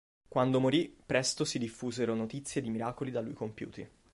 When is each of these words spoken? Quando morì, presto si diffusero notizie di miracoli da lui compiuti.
Quando 0.27 0.59
morì, 0.59 0.97
presto 1.05 1.45
si 1.45 1.59
diffusero 1.59 2.15
notizie 2.15 2.59
di 2.59 2.71
miracoli 2.71 3.11
da 3.11 3.21
lui 3.21 3.33
compiuti. 3.33 3.87